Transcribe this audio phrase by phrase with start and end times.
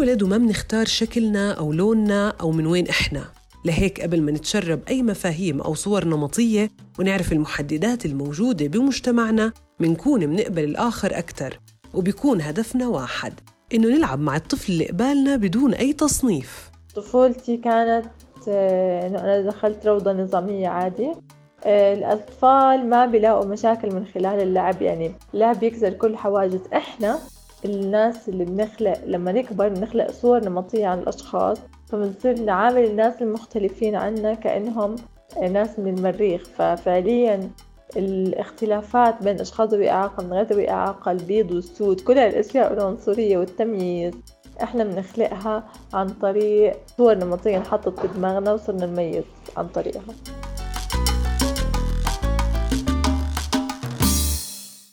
[0.00, 3.24] بننولد وما بنختار شكلنا أو لوننا أو من وين إحنا.
[3.64, 10.64] لهيك قبل ما نتشرب أي مفاهيم أو صور نمطية ونعرف المحددات الموجودة بمجتمعنا منكون منقبل
[10.64, 11.60] الآخر أكثر
[11.94, 13.32] وبيكون هدفنا واحد
[13.74, 16.70] إنه نلعب مع الطفل اللي قبالنا بدون أي تصنيف.
[16.96, 18.06] طفولتي كانت
[18.48, 21.12] آه، إنه أنا دخلت روضة نظامية عادي.
[21.64, 27.18] آه، الأطفال ما بيلاقوا مشاكل من خلال اللعب يعني اللعب يكسر كل حواجز إحنا.
[27.64, 34.34] الناس اللي بنخلق لما نكبر بنخلق صور نمطية عن الأشخاص فبنصير نعامل الناس المختلفين عنا
[34.34, 34.96] كأنهم
[35.50, 36.42] ناس من المريخ.
[36.56, 37.50] ففعليا
[37.96, 44.14] الاختلافات بين أشخاص ذوي إعاقة من غير ذوي إعاقة البيض والسود كل الأشياء العنصرية والتمييز.
[44.62, 49.24] إحنا بنخلقها عن طريق صور نمطية انحطت في دماغنا وصرنا نميز
[49.56, 50.14] عن طريقها.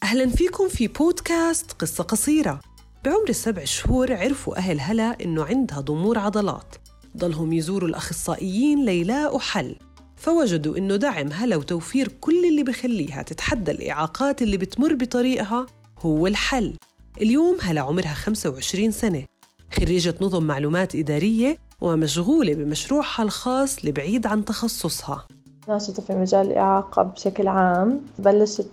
[0.07, 2.59] أهلا فيكم في بودكاست قصة قصيرة.
[3.05, 6.75] بعمر السبع شهور عرفوا أهل هلا إنه عندها ضمور عضلات.
[7.17, 9.75] ضلهم يزوروا الأخصائيين ليلاقوا حل
[10.15, 15.65] فوجدوا إنه دعم هلا وتوفير كل اللي بخليها تتحدى الإعاقات اللي بتمر بطريقها
[15.99, 16.73] هو الحل.
[17.21, 19.25] اليوم هلا عمرها 25 سنة.
[19.73, 25.27] خريجة نظم معلومات إدارية ومشغولة بمشروعها الخاص لبعيد عن تخصصها.
[25.67, 28.01] ناشطة في مجال الإعاقة بشكل عام.
[28.19, 28.69] بلشت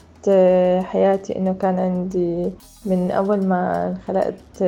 [0.83, 2.50] حياتي إنه كان عندي
[2.87, 4.61] من أول ما انخلقت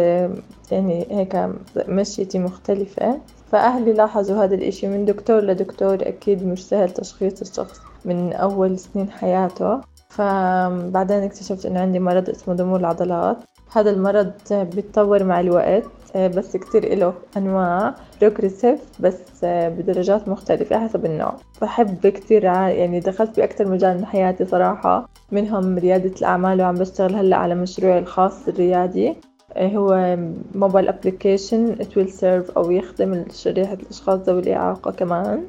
[0.72, 1.48] يعني هيك
[1.88, 3.18] مشيتي مختلفة.
[3.52, 9.10] فأهلي لاحظوا هذا الإشي من دكتور لدكتور أكيد مش سهل تشخيص الشخص من أول سنين
[9.10, 9.80] حياته.
[10.08, 13.36] فبعدين اكتشفت إنه عندي مرض اسمه ضمور العضلات.
[13.72, 15.84] هذا المرض بيتطور مع الوقت.
[16.16, 21.34] بس كتير إله أنواع Progressive بس بدرجات مختلفة حسب النوع.
[21.62, 25.08] بحب كتير يعني دخلت بأكتر مجال من حياتي صراحة.
[25.32, 29.14] منهم ريادة الأعمال وعم بشتغل هلأ على مشروعي الخاص الريادي.
[29.56, 30.16] هو
[30.54, 35.44] mobile application it will serve أو يخدم شريحة الأشخاص ذوي الإعاقة كمان.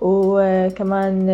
[0.00, 1.26] وكمان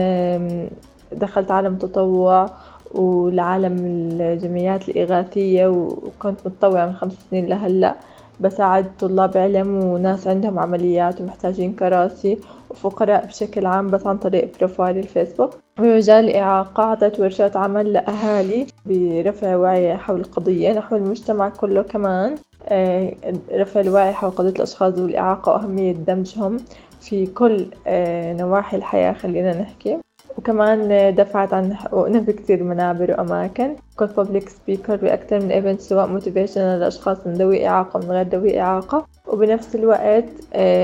[1.12, 2.50] دخلت عالم تطوع
[2.94, 7.96] ولعالم الجمعيات الإغاثية وكنت متطوعة من خمس سنين لهلأ.
[8.40, 12.38] بساعد طلاب علم وناس عندهم عمليات ومحتاجين كراسي
[12.70, 15.50] وفقراء بشكل عام بس عن طريق profile الفيسبوك.
[15.78, 22.34] بمجال الإعاقة أعطيت ورشات عمل لأهالي برفع وعي حول القضية نحو المجتمع كله كمان.
[22.68, 23.12] آه،
[23.52, 26.56] رفع الوعي حول قضية الأشخاص ذوي الإعاقة وأهمية دمجهم
[27.00, 29.98] في كل آه، نواحي الحياة خلينا نحكي.
[30.38, 33.76] وكمان دافعت عن حقوقنا في كتير منابر وأماكن.
[33.96, 38.60] كنت public speaker بأكثر من event سواء motivational للأشخاص من ذوي إعاقة من غير ذوي
[38.60, 39.06] إعاقة.
[39.26, 40.24] وبنفس الوقت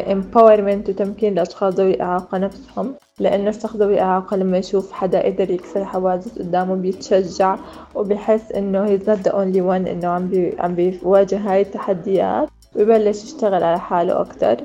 [0.06, 2.94] empowerment وتمكين الأشخاص ذوي الإعاقة نفسهم.
[3.20, 7.56] لأنه الشخص ذوي الإعاقة لما يشوف حدا قدر يكسر حواجز قدامه بيتشجع
[7.94, 12.48] وبيحس إنه he's not the only one إنه عم بي عم بيواجه هاي التحديات.
[12.76, 14.56] ويبلش يشتغل على حاله أكتر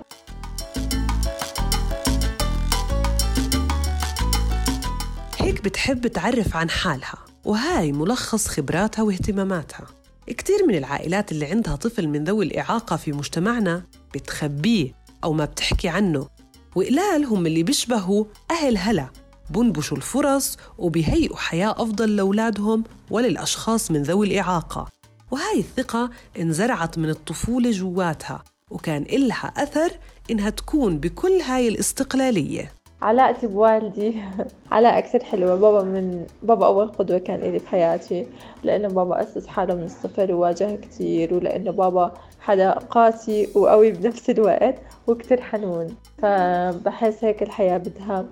[5.52, 9.88] هيك بتحب تعرف عن حالها وهاي ملخص خبراتها واهتماماتها.
[10.28, 15.90] كتير من العائلات اللي عندها طفل من ذوي الإعاقة في مجتمعنا بتخبيه أو ما بتحكي
[15.90, 16.28] عنه.
[16.76, 19.10] وقلال هم اللي بيشبهوا أهل هلا
[19.50, 24.88] بنبشوا الفرص وبيهيئوا حياة أفضل لأولادهم وللأشخاص من ذوي الإعاقة.
[25.32, 26.10] وهاي الثقة
[26.40, 29.92] انزرعت من الطفولة جواتها وكان إلها أثر
[30.32, 32.81] إنها تكون بكل هاي الاستقلالية.
[33.02, 34.22] علاقتي بوالدي.
[34.72, 35.56] علاقة كثير حلوة.
[35.56, 38.28] بابا من بابا أول قدوة كان إلي بحياتي
[38.64, 44.76] لأنه بابا أسس حالة من الصفر وواجه كتير ولأنه بابا حدا قاسي وقوي بنفس الوقت
[45.08, 45.96] وكتير حنون.
[46.18, 48.26] فبحس هيك الحياة بدها.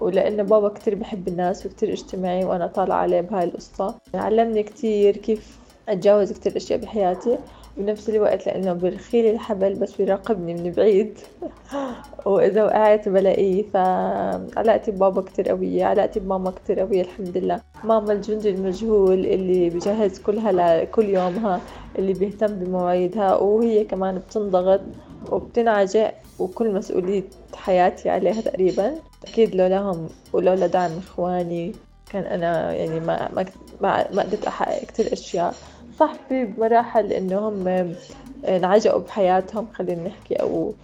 [0.00, 3.94] ولأنه بابا كتير بحب الناس وكتير اجتماعي وأنا طالعة عليه بهاي القصة.
[4.14, 7.38] علمني كتير كيف أتجاوز كتير أشياء بحياتي.
[7.76, 11.18] بنفس الوقت لأنه برخيلي الحبل بس بيراقبني من بعيد.
[12.26, 13.62] وإذا وقعت بلاقيه.
[13.62, 17.60] فعلاقتي ببابا كتير قوية علاقتي بماما كتير قوية الحمد لله.
[17.84, 21.60] ماما الجندي المجهول اللي بجهز كل هلا كل يومها
[21.98, 23.36] اللي بيهتم بمواعيدها.
[23.36, 24.80] وهي كمان بتنضغط
[25.32, 27.24] وبتنعجق وكل مسؤولية
[27.54, 28.94] حياتي عليها تقريبا.
[29.28, 31.72] أكيد لولاهم ولولا دعم إخواني
[32.12, 33.28] كان أنا يعني ما
[33.80, 35.54] ما ما قدرت أحقق كتير أشياء.
[35.98, 37.94] صح في مراحل إنه هم
[38.48, 40.74] انعجقوا بحياتهم خلينا نحكي أو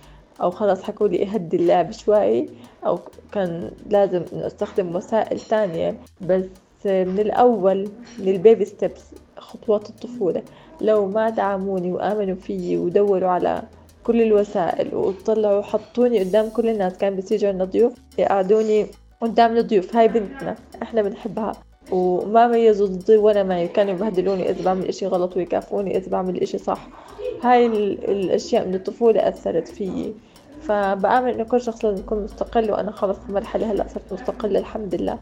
[0.40, 2.48] أو خلاص حكوا لي إهدي اللعب شوي
[2.86, 2.98] أو
[3.32, 5.96] كان لازم إنه أستخدم وسائل تانية.
[6.20, 6.44] بس
[6.86, 7.88] من الأول
[8.18, 9.04] من ال baby steps
[9.38, 10.42] خطوات الطفولة.
[10.80, 13.62] لو ما دعموني وآمنوا فيي ودوروا على
[14.04, 18.86] كل الوسائل وطلعوا وحطوني قدام كل الناس كان بيجوا عندنا ضيوف يقعدوني
[19.20, 19.96] قدام الضيوف.
[19.96, 21.52] هاي بنتنا إحنا بنحبها.
[21.90, 26.58] وما ميزوا ضدي ولا معي كانوا يبهدلوني إذا بعمل إشي غلط ويكافئوني إذا بعمل إشي
[26.58, 26.88] صح.
[27.42, 30.14] هاي الأشياء من الطفولة أثرت فيي.
[30.62, 34.94] فبآمن إنه كل شخص لازم يكون مستقل وأنا خلص في مرحلة هلأ صرت مستقلة الحمد
[34.94, 35.18] لله.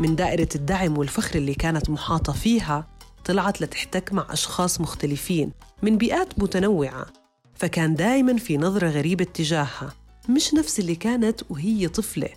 [0.00, 2.86] من دائرة الدعم والفخر اللي كانت محاطة فيها
[3.24, 5.52] طلعت لتحتك مع أشخاص مختلفين
[5.82, 7.06] من بيئات متنوعة
[7.54, 10.01] فكان دايما في نظرة غريبة تجاهها.
[10.28, 12.28] مش نفس اللي كانت وهي طفلة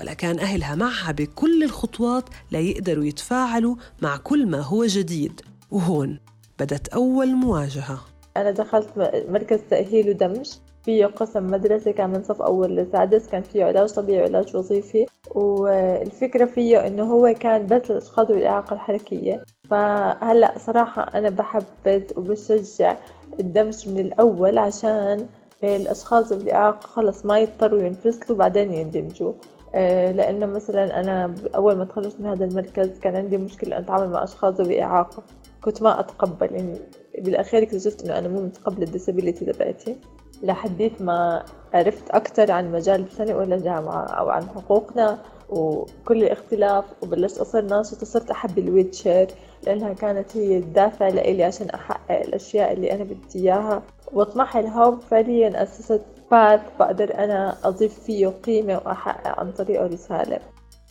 [0.00, 5.40] ولا كان أهلها معها بكل الخطوات ليقدروا يتفاعلوا مع كل ما هو جديد.
[5.70, 6.20] وهون
[6.58, 8.00] بدت أول مواجهة.
[8.36, 8.88] أنا دخلت
[9.28, 10.50] مركز تأهيل ودمج.
[10.84, 15.06] فيه قسم مدرسة كان من صف أول لسادس كان فيه علاج طبيعي وعلاج وظيفي.
[15.30, 19.44] والفكرة فيه إنه هو كان بس للأشخاص بالإعاقة الحركية.
[19.70, 22.96] فهلأ صراحة أنا بحبذ وبشجع
[23.40, 25.26] الدمج من الأول عشان
[25.64, 29.32] الأشخاص بالإعاقة خلص ما يضطروا ينفصلوا بعدين يندمجوا.
[29.74, 34.24] آه، لأنه مثلا أنا أول ما تخرجت من هذا المركز كان عندي مشكلة أتعامل مع
[34.24, 35.22] أشخاص ذوي إعاقة.
[35.62, 36.78] كنت ما أتقبل يعني
[37.18, 39.96] بالأخير اكتشفت إنه أنا مو متقبلة الديسابيليتي تبعتي.
[40.42, 41.44] لحديت ما
[41.74, 48.06] عرفت أكتر عن مجال سنة أولى جامعة أو عن حقوقنا وكل الاختلاف وبلشت أصير ناشطة
[48.06, 49.26] صرت أحب الويتشر
[49.66, 53.82] لأنها كانت هي الدافع لإلي عشان أحقق الأشياء اللي أنا بدي إياها.
[54.12, 56.00] وأطمح لها فعليا أسست
[56.30, 60.38] باث بقدر أنا أضيف فيه قيمة وأحقق عن طريقه رسالة.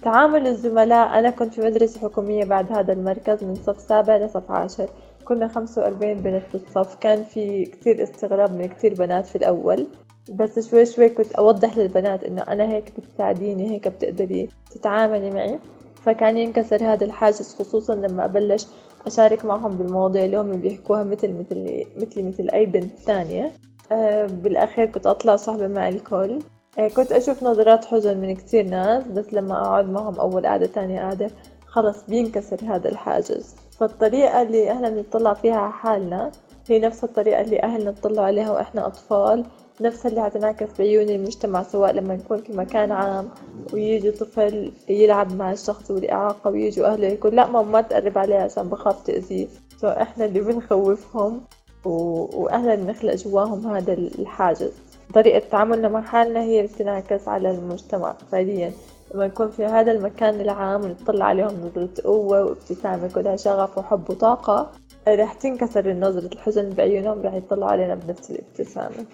[0.04, 4.90] تعامل الزملاء أنا كنت في مدرسة حكومية بعد هذا المركز من صف سابع لصف عاشر.
[5.26, 9.88] كنا خمسة وأربعين بنت بالصف كان في كتير استغراب من كتير بنات في الأول.
[10.32, 15.60] بس شوي شوي كنت أوضح للبنات إنه أنا هيك بتساعديني هيك بتقدري تتعاملي معي.
[16.04, 18.66] فكان ينكسر هذا الحاجز خصوصا لما أبلش
[19.08, 23.52] أشارك معهم بالمواضيع اللي هم بيحكوها مثل مثل مثلي مثل أي بنت ثانية.
[23.92, 26.40] أه بالأخير كنت أطلع صاحبة مع الكل.
[26.80, 31.02] أه كنت أشوف نظرات حزن من كتير ناس بس لما أقعد معهم أول قعدة تانية
[31.02, 31.30] قعدة
[31.66, 33.56] خلص بينكسر هذا الحاجز.
[33.80, 36.32] فالطريقة اللي إحنا بنطلع فيها على حالنا
[36.70, 39.46] هي نفس الطريقة اللي أهلنا بنطلع عليها وإحنا أطفال
[39.82, 43.30] نفس اللي هتنعكس بعيون المجتمع سواء لما نكون في مكان عام
[43.74, 48.70] ويجي طفل يلعب مع الشخص والإعاقة ويجوا أهله يقول لا ماما ما تقرب عليه عشان
[48.70, 49.48] بخاف تأذيه.
[49.82, 51.42] سو إحنا اللي بنخوفهم
[51.86, 51.90] و...
[52.44, 54.72] وأهلا بنخلق جواهم هذا الحاجز.
[55.14, 58.72] طريقة تعاملنا مع حالنا هي اللي بتنعكس على المجتمع فعليا.
[59.14, 64.72] لما نكون في هذا المكان العام ونطلع عليهم نظرة قوة وابتسامة كلها شغف وحب وطاقة
[65.08, 69.06] رح تنكسر نظرة الحزن بعيونهم رح يطلعوا علينا بنفس الابتسامة.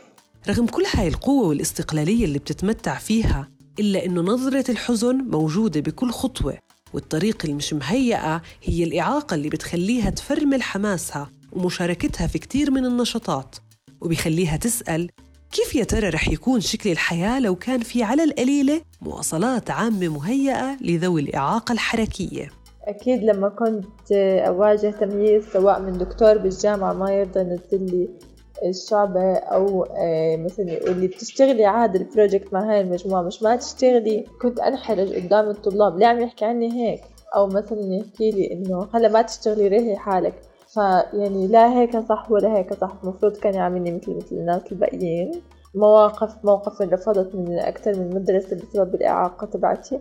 [0.50, 3.50] رغم كل هاي القوة والاستقلالية اللي بتتمتع فيها
[3.80, 6.58] إلا إنه نظرة الحزن موجودة بكل خطوة
[6.94, 13.56] والطريق اللي مش مهيئة هي الإعاقة اللي بتخليها تفرمل حماسها ومشاركتها في كتير من النشاطات
[14.02, 15.10] وبيخليها تسأل
[15.52, 20.78] كيف يا ترى رح يكون شكل الحياة لو كان في على القليلة؟ مواصلات عامة مهيئة
[20.82, 22.50] لذوي الإعاقة الحركية.
[22.84, 24.12] أكيد لما كنت
[24.48, 28.10] أواجه تمييز سواء من دكتور بالجامعة ما يرضى ينزل لي
[28.70, 33.56] الشعبة أو آه، مثلا يقول لي بتشتغلي عاد ال project مع هاي المجموعة مش ما
[33.56, 34.26] تشتغلي.
[34.42, 37.02] كنت أنحرج قدام الطلاب ليه عم يحكي عني هيك.
[37.36, 40.49] أو مثلا يحكي لي إنه هلأ ما تشتغلي ريحي حالك.
[40.74, 42.92] فيعني لا هيك صح ولا هيك صح.
[43.04, 45.32] المفروض كان يعاملني مثل مثل الناس الباقيين.
[45.76, 50.00] مواقف موقف رفضت من أكثر من مدرسة بسبب الإعاقة تبعتي.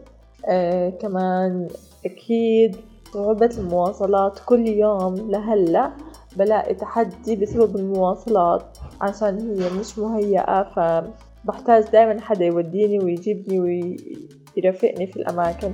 [0.49, 1.69] آه كمان
[2.07, 2.77] أكيد
[3.15, 4.41] صعوبة المواصلات.
[4.47, 5.91] كل يوم لهلأ
[6.37, 8.63] بلاقي تحدي بسبب المواصلات
[9.01, 15.73] عشان هي مش مهيئة فبحتاج دايما حدا يوديني ويجيبني ويرافقني في الأماكن.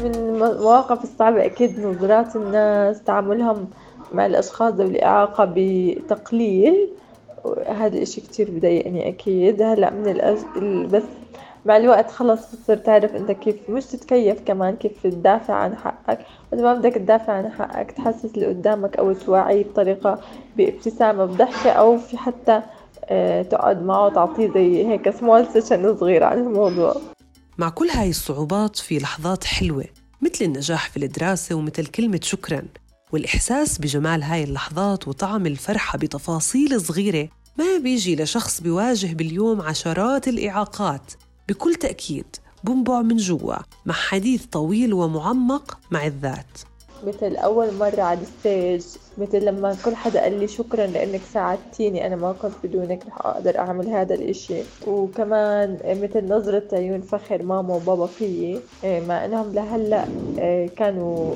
[0.00, 3.70] من المواقف الصعبة أكيد نظرات الناس تعاملهم
[4.12, 6.88] مع الأشخاص ذوي الإعاقة بتقليل.
[7.66, 9.62] هذا الإشي كتير بضايقني أكيد.
[9.62, 10.38] هلأ من الأج...
[10.92, 11.02] بس
[11.66, 16.18] مع الوقت خلص بتصير تعرف أنت كيف مش تتكيف كمان كيف تدافع عن حقك.
[16.52, 20.18] بس ما بدك تدافع عن حقك تحسس اللي قدامك أو توعيه بطريقة
[20.56, 22.62] بابتسامة بضحكة أو في حتى
[23.04, 26.94] آه تقعد معه تعطيه زي هيك small session صغير عن الموضوع.
[27.58, 29.84] مع كل هاي الصعوبات في لحظات حلوة
[30.22, 32.62] مثل النجاح في الدراسة ومثل كلمة شكراً.
[33.12, 37.28] والإحساس بجمال هاي اللحظات وطعم الفرحة بتفاصيل صغيرة
[37.58, 41.12] ما بيجي لشخص بيواجه باليوم عشرات الإعاقات.
[41.48, 43.56] بكل تأكيد بنبع من جوا
[43.86, 46.58] مع حديث طويل ومعمق مع الذات.
[47.06, 48.86] مثل أول مرة على الستيج
[49.18, 53.58] مثل لما كل حدا قال لي شكرا لأنك ساعدتيني أنا ما كنت بدونك رح أقدر
[53.58, 54.62] أعمل هذا الإشي.
[54.86, 60.04] وكمان مثل نظرة عيون فخر ماما وبابا فيي مع إنهم لهلأ
[60.76, 61.34] كانوا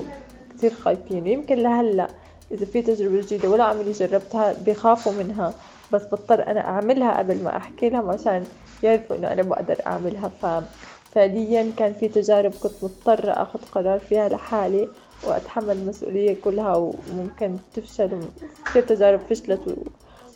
[0.50, 1.26] كتير خايفين.
[1.26, 2.08] يمكن لهلأ
[2.52, 5.54] إذا في تجربة جديدة ولا عمري جربتها بيخافوا منها
[5.92, 8.44] بس بضطر أنا أعملها قبل ما أحكي لهم عشان
[8.82, 10.30] يعرفوا إنه أنا بقدر أعملها.
[10.42, 14.88] ففعليا كان في تجارب كنت مضطرة أخذ قرار فيها لحالي.
[15.24, 18.20] وأتحمل المسؤولية كلها وممكن تفشل
[18.66, 19.76] كثير تجارب فشلت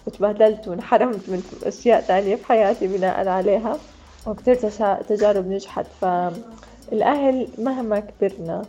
[0.07, 3.79] وتبهدلت وانحرمت من أشياء تانية في حياتي بناء عليها.
[4.27, 4.57] وكثير
[5.09, 5.87] تجارب نجحت.
[6.01, 8.63] فالأهل مهما كبرنا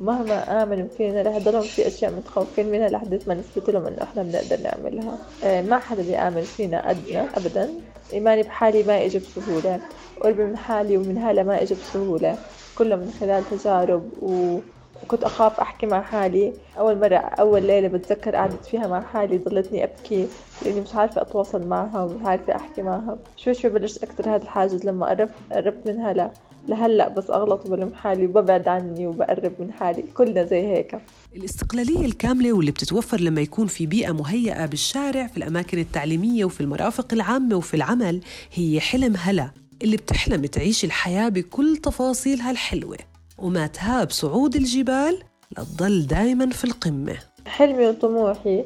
[0.00, 4.22] مهما آمنوا فينا رح يضلهم في أشياء متخوفين منها لحد ما نثبت لهم إنه إحنا
[4.22, 5.18] بنقدر نعملها.
[5.44, 7.70] آه، ما حدا بيآمن فينا قدنا أبدا.
[8.12, 9.80] إيماني بحالي ما إجى بسهولة
[10.20, 12.38] قربي من حالي ومن هلا ما إجى بسهولة
[12.78, 14.58] كله من خلال تجارب و...
[15.02, 16.52] وكنت أخاف أحكي مع حالي.
[16.78, 20.26] أول مرة أول ليلة بتذكر قعدت فيها مع حالي ضلتني أبكي
[20.64, 24.84] لأني مش عارفة أتواصل معها ومش عارفة أحكي معها شوي شوي بلشت أكثر هذا الحاجز
[24.86, 26.30] لما قربت قربت منها؟ لا
[26.68, 30.02] لهلأ بس أغلط وبلم حالي وببعد عني وبقرب من حالي.
[30.02, 30.98] كلنا زي هيك.
[31.36, 37.12] الاستقلالية الكاملة واللي بتتوفر لما يكون في بيئة مهيئة بالشارع في الأماكن التعليمية وفي المرافق
[37.12, 38.20] العامة وفي العمل
[38.54, 39.50] هي حلم هلا
[39.82, 42.96] اللي بتحلم تعيش الحياة بكل تفاصيلها الحلوة.
[43.38, 45.22] وما تهاب صعود الجبال
[45.58, 47.16] لتضل دايما في القمة.
[47.46, 48.64] حلمي وطموحي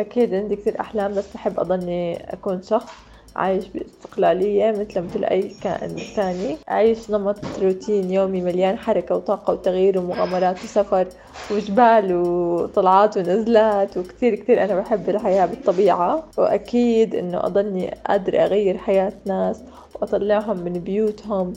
[0.00, 2.92] أكيد عندي كثير أحلام بس بحب أضلني أكون شخص
[3.36, 6.56] عايش باستقلالية مثل مثل أي كائن ثاني.
[6.68, 11.06] عايش نمط روتين يومي مليان حركة وطاقة وتغيير ومغامرات وسفر
[11.50, 16.24] وجبال وطلعات ونزلات وكثير كثير أنا بحب الحياة بالطبيعة.
[16.38, 19.62] وأكيد إنه أضلني قادرة أغير حياة ناس
[19.94, 21.52] وأطلعهم من بيوتهم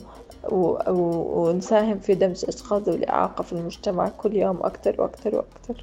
[0.50, 5.82] ونساهم في دمج أشخاص ذوي الإعاقة في المجتمع كل يوم أكثر وأكثر وأكثر.